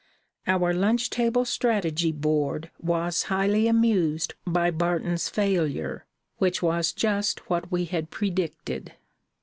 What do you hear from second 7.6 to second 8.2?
we had